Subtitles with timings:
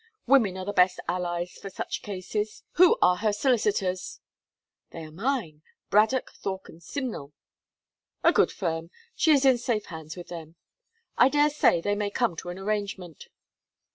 [0.25, 2.63] Women are the best allies for such cases.
[2.71, 4.19] Who are her solicitors?'
[4.89, 7.33] 'They are mine: Braddock, Thorpe, and Simnel.'
[8.23, 8.89] 'A good firm.
[9.13, 10.55] She is in safe hands with them.
[11.19, 13.27] I dare say they may come to an arrangement.'